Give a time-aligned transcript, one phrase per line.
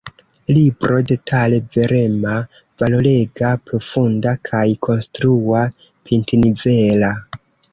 [0.55, 2.31] Libro detale verema,
[2.83, 5.63] valorega, profunda kaj konstrua,
[6.09, 7.13] pintnivela.